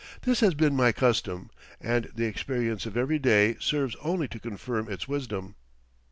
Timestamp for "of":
2.87-2.97